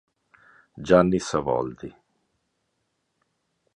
[0.87, 1.93] Gianni Savoldi